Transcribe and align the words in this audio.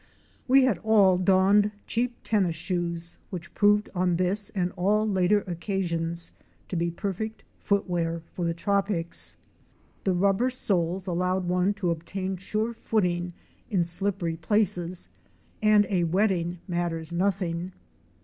We 0.47 0.63
had 0.63 0.79
all 0.79 1.15
donned 1.19 1.69
cheap 1.85 2.15
tennis 2.23 2.55
shoes 2.55 3.19
which 3.29 3.53
proved 3.53 3.87
on 3.93 4.15
this 4.15 4.49
and 4.55 4.71
all 4.71 5.07
later 5.07 5.41
occasions 5.41 6.31
to 6.69 6.75
be 6.75 6.89
perfect 6.89 7.43
footwear 7.59 8.23
for 8.33 8.43
the 8.43 8.55
tropics. 8.55 9.37
The 10.03 10.13
rubber 10.15 10.49
soles 10.49 11.05
allow 11.05 11.37
one 11.37 11.75
to 11.75 11.91
obtain 11.91 12.37
sure 12.37 12.73
footing 12.73 13.33
in 13.69 13.83
slippery 13.83 14.37
places 14.37 15.07
and 15.61 15.85
a 15.87 16.03
wetting 16.05 16.57
matters 16.67 17.11
nothing. 17.11 17.71